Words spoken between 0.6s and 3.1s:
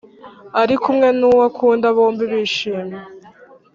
ari kumwe n’uwakunda bombi bishimye